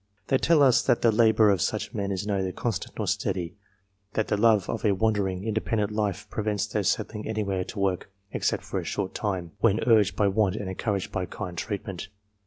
[0.29, 3.53] They tell us that the labour of such men is neither constant nor steady;
[4.13, 8.63] that the love of a wandering, independent life prevents their settling anywhere to work, except
[8.63, 12.07] for a short time, when urged by want and encouraged by kind treatment.